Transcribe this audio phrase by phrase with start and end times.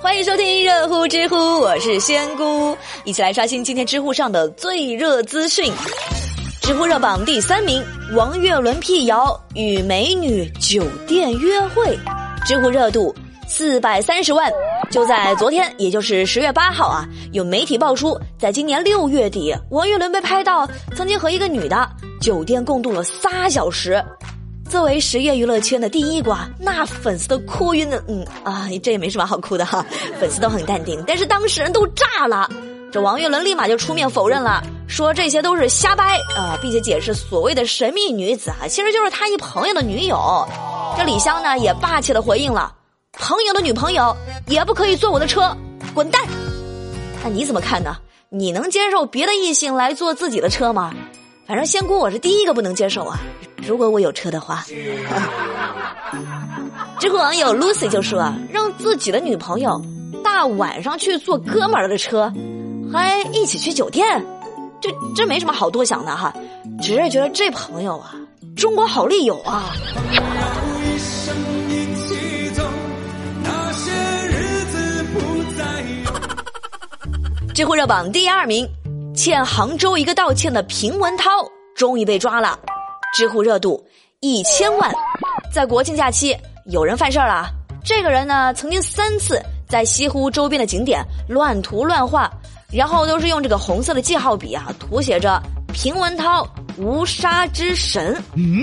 [0.00, 5.72] 欢迎收听热乎知乎，我是仙姑，一起来刷新今天知乎上的最热资讯。
[6.62, 7.84] 知乎热榜第三名，
[8.14, 11.98] 王岳伦辟谣与美女酒店约会，
[12.46, 13.12] 知乎热度
[13.48, 14.52] 四百三十万。
[14.88, 21.88] 就在昨天，也就是十月八号啊，有媒体爆出，在今年六月底，王岳伦被拍到曾经和一个女的
[22.20, 24.02] 酒店共度了仨小时。
[24.68, 28.02] 作为十月娱乐圈的第一瓜，那粉丝都哭晕了。
[28.06, 29.84] 嗯啊，这也没什么好哭的哈，
[30.20, 32.48] 粉丝都很淡定，但是当事人都炸了。
[32.92, 40.46] 这王岳伦立马就出面否认了，说这些都是瞎掰啊，并且解释所谓的神秘女子啊，其实就是他一朋友的女友。
[40.96, 42.74] 这李湘呢也霸气的回应了。
[43.12, 44.14] 朋友的女朋友
[44.46, 45.56] 也不可以坐我的车，
[45.94, 46.22] 滚蛋！
[47.22, 47.96] 那你怎么看呢？
[48.30, 50.94] 你能接受别的异性来坐自己的车吗？
[51.48, 53.18] 反正仙姑我是第一个不能接受啊！
[53.66, 54.66] 如果我有车的话，
[57.00, 59.82] 知 乎网友 Lucy 就说，让自己的女朋友
[60.22, 62.30] 大晚上去坐哥们儿的车，
[62.92, 64.22] 还一起去酒店，
[64.78, 66.30] 这这没什么好多想的哈，
[66.82, 68.14] 只是觉得这朋友啊，
[68.54, 69.72] 中国好丽友啊。
[77.54, 78.68] 知乎热榜第二名，
[79.28, 81.28] 欠杭州一个道歉的平文涛
[81.76, 82.58] 终于被抓了，
[83.14, 83.86] 知乎热度
[84.20, 84.90] 一千万。
[85.52, 86.34] 在国庆假期，
[86.64, 87.46] 有人犯事儿了。
[87.84, 92.32] 这个人呢，曾经三次在西湖周边的景点乱涂乱画，
[92.72, 95.38] 然后都是用这个红色的记号笔啊，涂写着
[95.74, 98.16] “平文涛无杀之神”。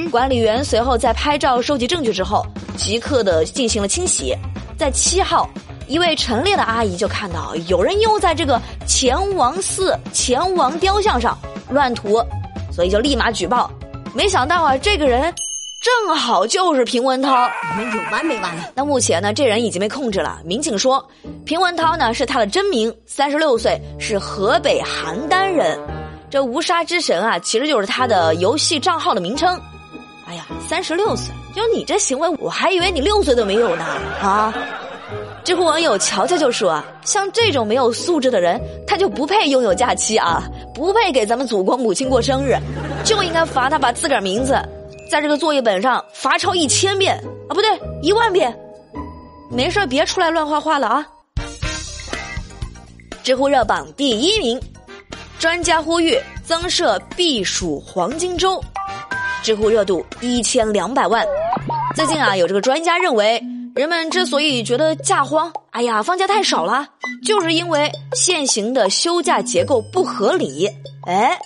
[0.09, 2.43] 管理员随后在拍照收集证据之后，
[2.75, 4.35] 即刻的进行了清洗。
[4.79, 5.47] 在七号。
[5.87, 11.37] 一位陈列的阿姨就看到有人又在这个乾王寺乾王雕像上
[11.69, 12.23] 乱涂，
[12.71, 13.69] 所以就立马举报。
[14.13, 15.33] 没想到啊，这个人
[15.81, 17.49] 正好就是平文涛。
[17.77, 18.71] 你们有完没完了？
[18.73, 20.39] 那目前呢，这人已经被控制了。
[20.43, 21.05] 民警说，
[21.45, 25.79] 平文涛呢是他的真名，三十六岁，是河北邯郸人。
[26.31, 29.59] 这无杀之神啊，其实就是他的游戏账号的名称。
[30.27, 33.85] 哎呀，三十六岁，就你这行为，我还以为你六岁都没有呢
[34.21, 34.53] 啊！
[35.45, 42.57] 知乎网友乔乔就说：“像这种没有素质的人，他就不配拥有假期啊，不配给咱们祖国母亲过生日，
[43.03, 44.57] 就应该罚他把自个儿名字
[45.07, 47.15] 在这个作业本上罚抄一千遍
[47.47, 47.69] 啊，不对，
[48.01, 48.51] 一万遍。
[49.51, 51.05] 没事别出来乱画画了啊！”
[53.21, 54.59] 知乎热榜第一名，
[55.37, 58.59] 专家呼吁增设避暑黄金周，
[59.43, 61.23] 知乎热度一千两百万。
[61.95, 63.39] 最近啊，有这个专家认为。
[63.75, 66.87] 人们之所以觉得假荒，哎呀，放假太少了，
[67.25, 70.65] 就是因为现行的休假结构不合理。
[71.05, 71.37] 哎，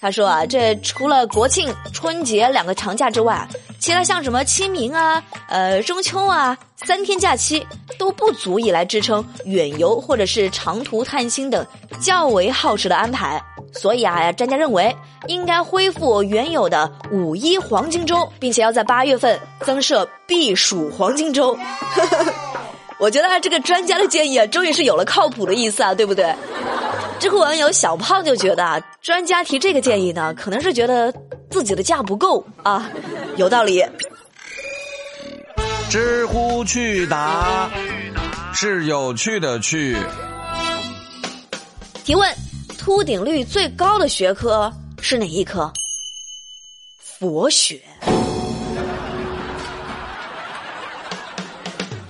[0.00, 3.48] 他说啊，这除了国庆、春节两个长假之外，
[3.80, 7.66] 其他像什么清明啊、呃中秋啊，三天假期
[7.98, 11.66] 都不足以来支撑远游或者是长途探亲等
[12.00, 13.42] 较为耗时的安排。
[13.72, 14.94] 所以啊，专家认为
[15.26, 21.56] 应该恢复原有的五一黄金周，并且要在八月份增设避暑黄金周。
[23.00, 26.32] 我觉得这个专家的建议啊，终于是有了靠谱的意思啊，对不对？
[27.18, 31.12] 知乎网友小胖就觉得啊，专家提这个建议呢，可能是觉得
[31.50, 32.88] 自己的假不够啊，
[33.36, 33.84] 有道理。
[35.88, 37.70] 知乎去答
[38.52, 39.96] 是有趣的去。
[42.04, 42.51] 提问。
[42.84, 44.68] 秃顶率最高的学科
[45.00, 45.72] 是哪一科？
[46.98, 47.80] 佛学。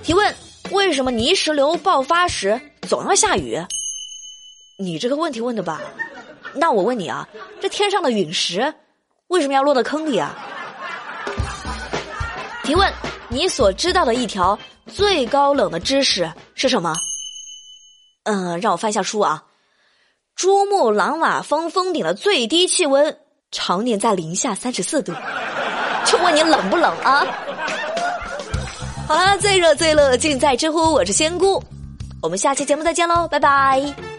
[0.01, 0.35] 提问：
[0.71, 3.63] 为什么泥石流爆发时总要下雨？
[4.79, 5.79] 你这个问题问的吧？
[6.55, 7.29] 那我问你啊，
[7.61, 8.73] 这天上的陨石
[9.27, 10.35] 为什么要落到坑里啊？
[12.63, 12.91] 提问：
[13.29, 14.57] 你所知道的一条
[14.87, 16.95] 最高冷的知识是什么？
[18.23, 19.43] 嗯，让我翻一下书啊。
[20.35, 23.17] 珠穆朗玛峰峰顶的最低气温
[23.51, 25.13] 常年在零下三十四度，
[26.05, 27.25] 就问你冷不冷啊？
[29.07, 31.61] 好了，最热最乐尽在知乎，我是仙姑，
[32.21, 34.12] 我们下期节目再见喽，拜拜。